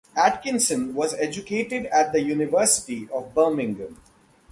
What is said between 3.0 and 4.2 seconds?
of Birmingham.